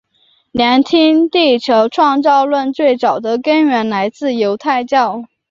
[0.53, 5.25] 年轻地球创造论最早的根源来自犹太教。